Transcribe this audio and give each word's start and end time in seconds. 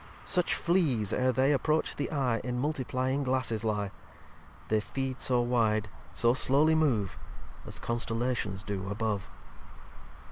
Such 0.25 0.55
Fleas, 0.55 1.13
ere 1.13 1.31
they 1.31 1.53
approach 1.53 1.95
the 1.95 2.11
Eye, 2.11 2.41
In 2.43 2.59
Multiplyiug 2.59 3.23
Glasses 3.23 3.63
lye. 3.63 3.91
They 4.69 4.79
feed 4.79 5.21
so 5.21 5.41
wide, 5.41 5.89
so 6.11 6.33
slowly 6.33 6.73
move, 6.73 7.19
As 7.67 7.77
Constellations 7.77 8.63
do 8.63 8.89
above. 8.89 9.29